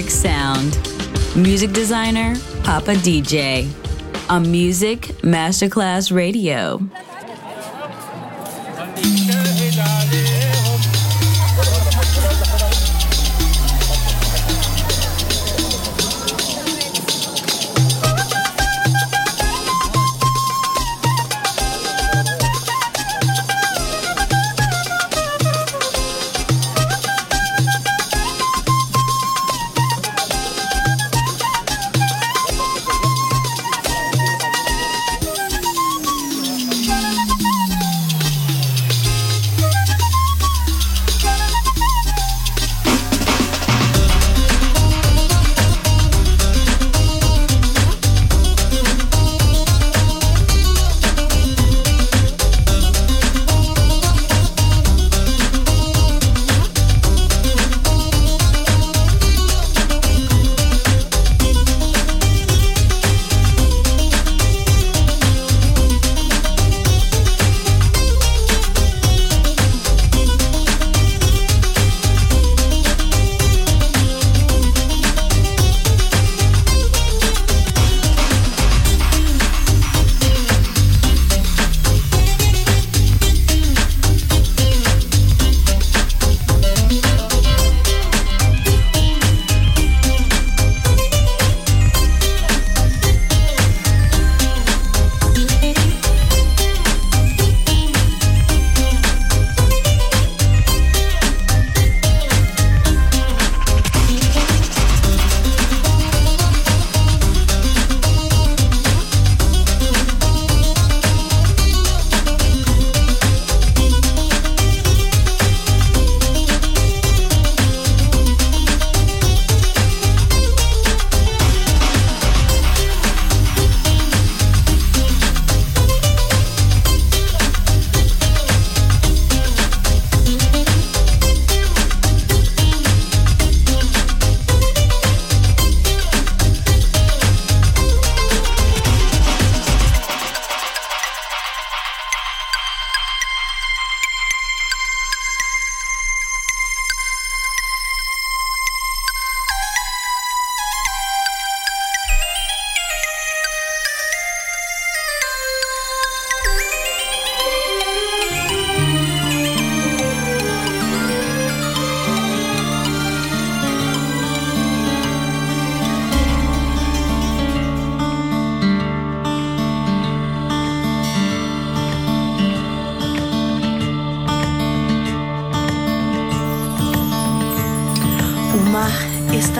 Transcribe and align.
Balearic 0.00 0.10
sound. 0.10 1.36
Music 1.36 1.72
designer, 1.72 2.34
Papa 2.64 2.94
DJ. 2.94 3.68
On 4.30 4.50
Music 4.50 5.08
Masterclass 5.22 6.10
Radio. 6.10 6.89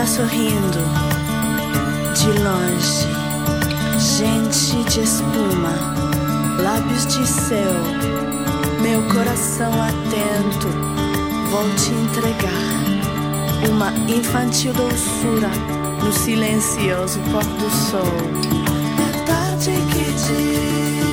está 0.01 0.05
sorrindo 0.05 0.79
de 2.15 2.27
longe. 2.39 3.07
Gente 3.99 4.83
de 4.89 5.01
espuma, 5.01 5.73
lábios 6.63 7.05
de 7.05 7.27
céu, 7.27 7.73
meu 8.81 9.01
coração 9.13 9.71
atento. 9.79 10.67
Vou 11.51 11.69
te 11.75 11.91
entregar 11.91 13.69
uma 13.69 13.91
infantil 14.09 14.73
doçura 14.73 15.49
no 16.03 16.11
silencioso 16.11 17.19
pôr 17.31 17.43
do 17.43 17.69
sol. 17.69 18.01
É 18.97 19.25
tarde 19.25 19.71
que 19.91 20.11
diz. 20.13 21.10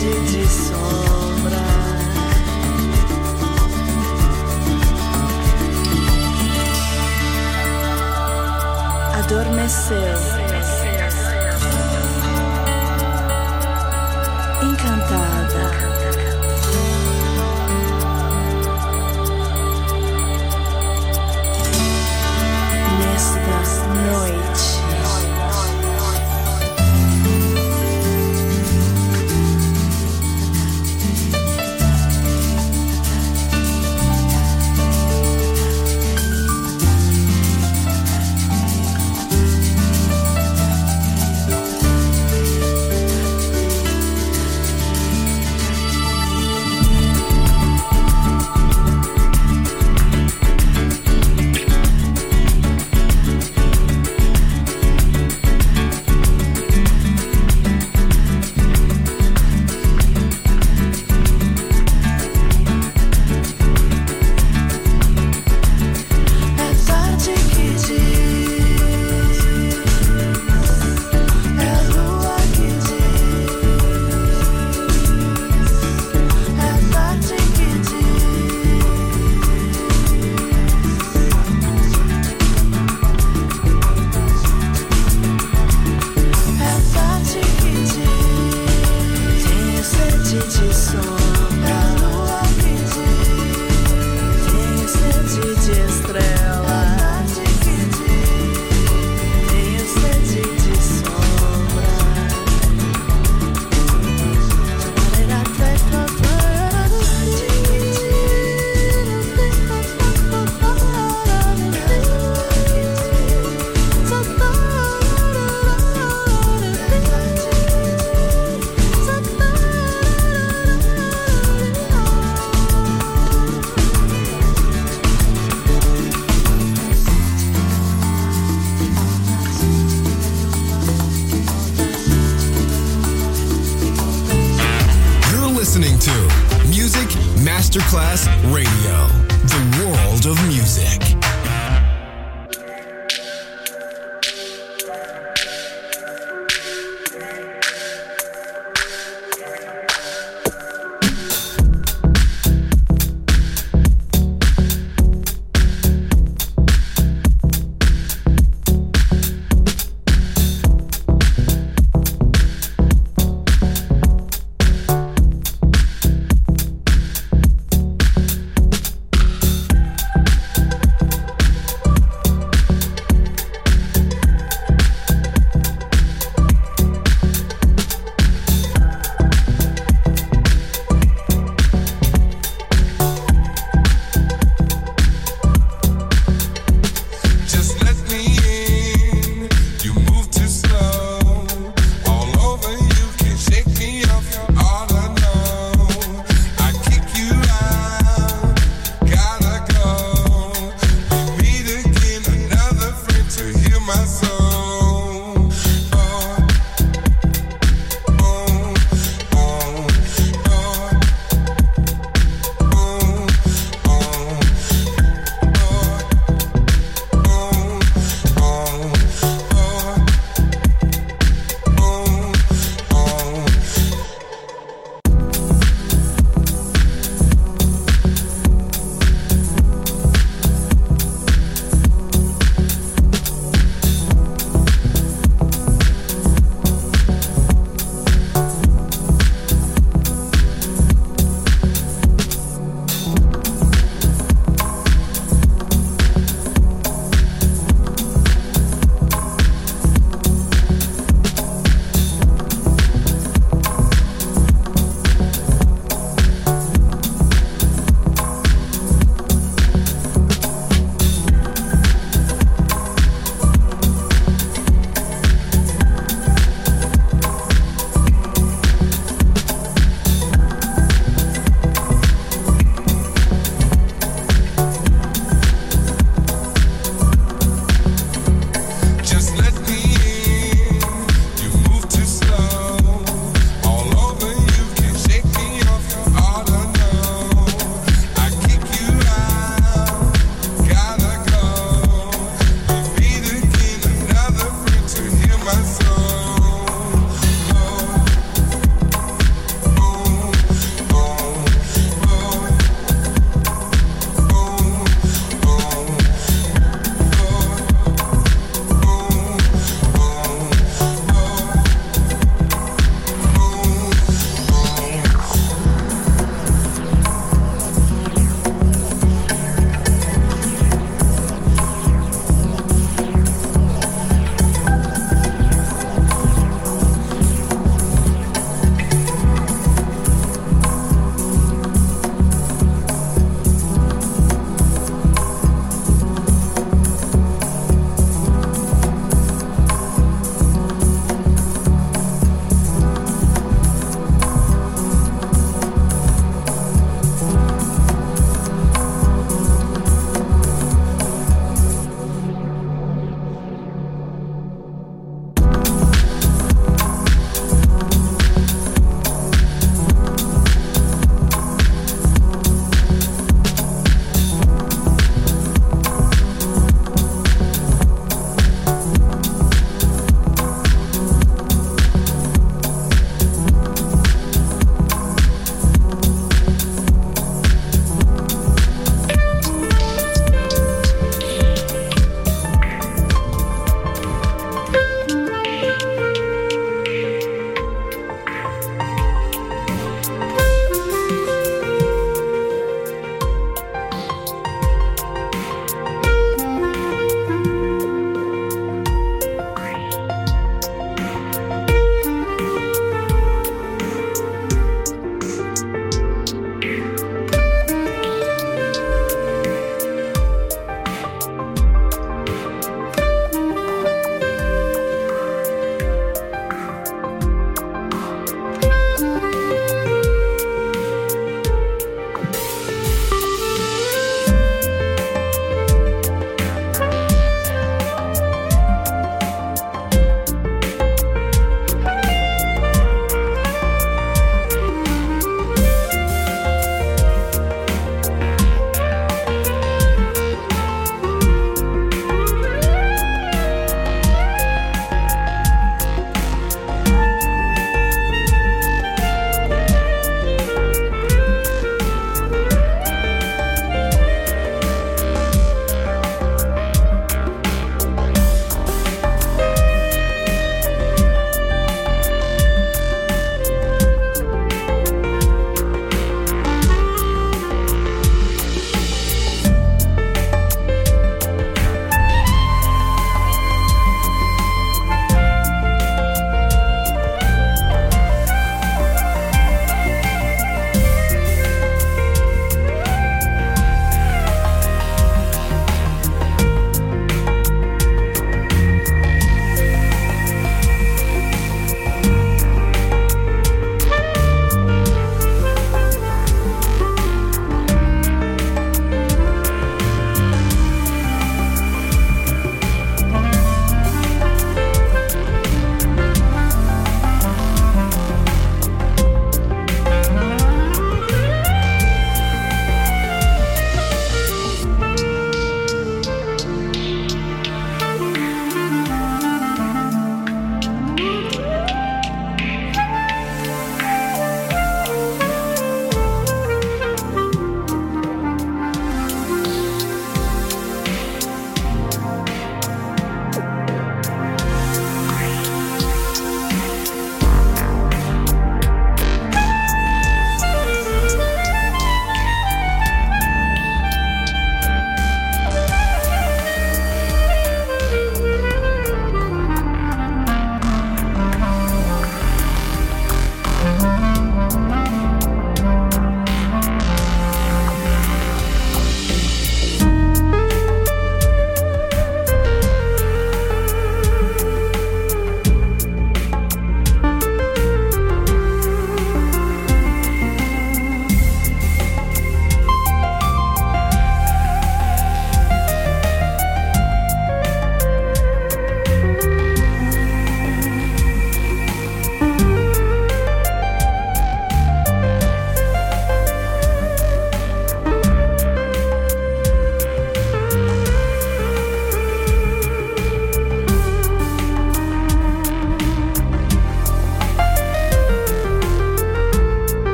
te 0.00 0.32
disse. 0.32 0.69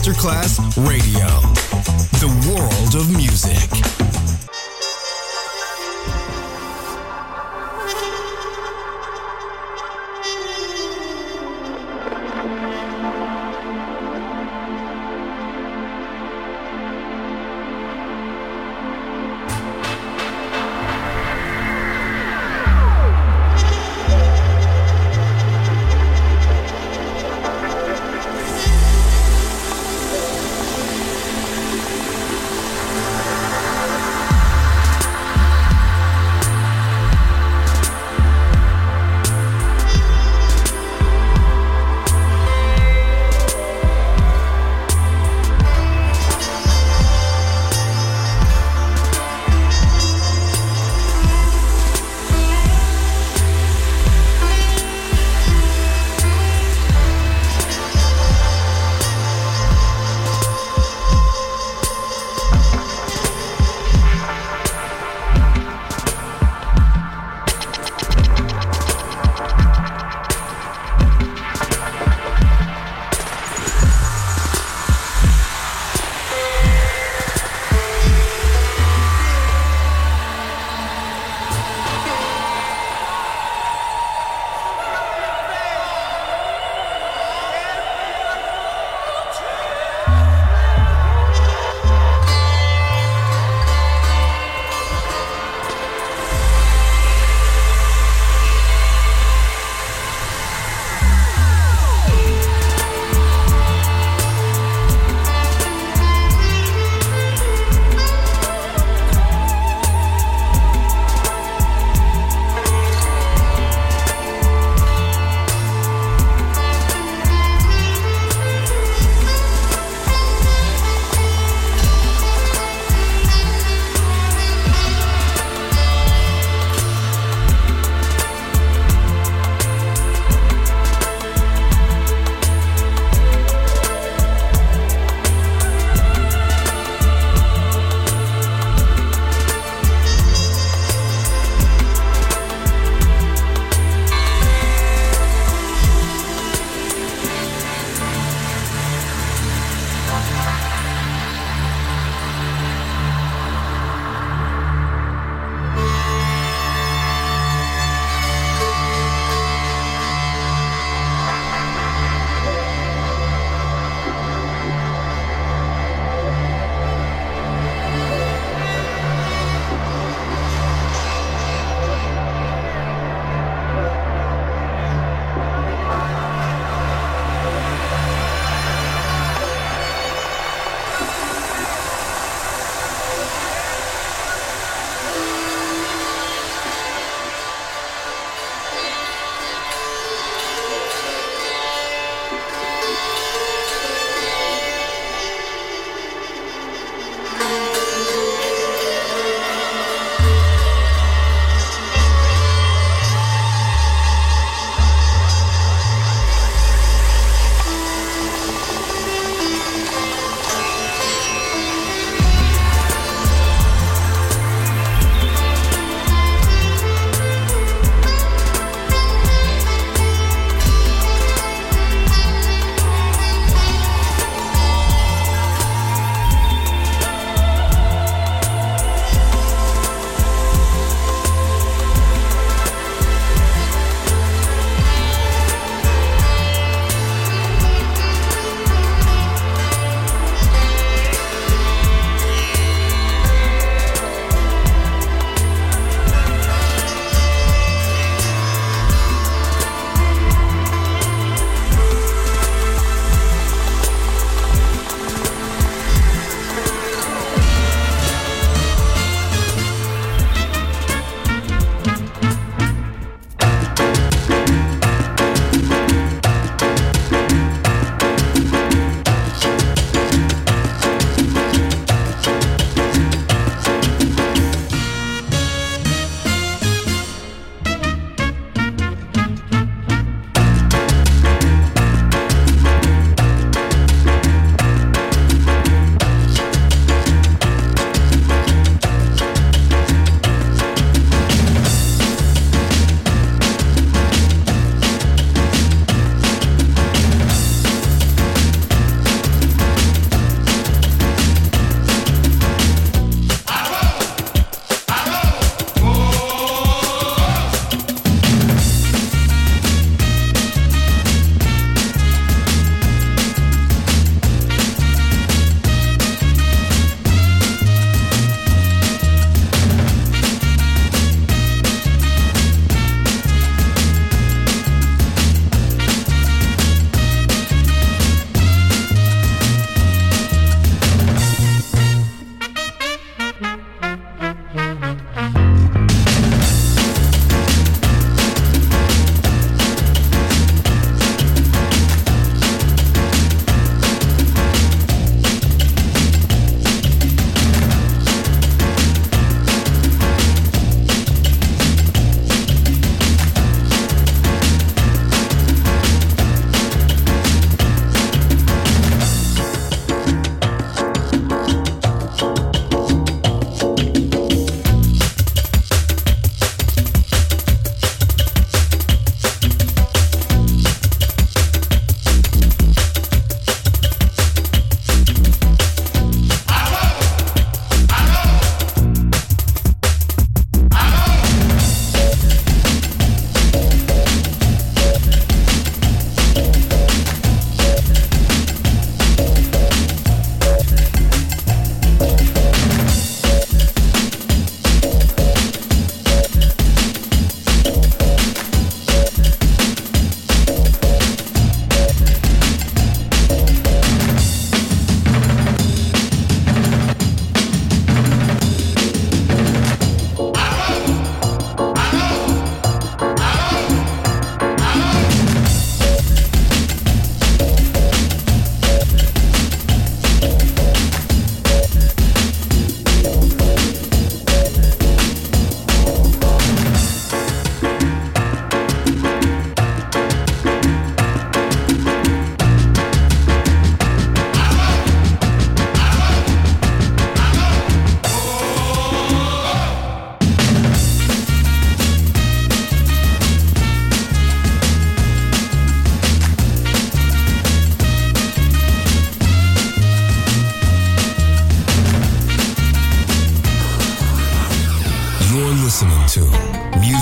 Masterclass 0.00 0.58
Radio, 0.78 1.39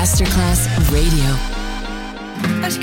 Masterclass 0.00 0.66
Radio. 0.92 1.36
Aşk 2.64 2.82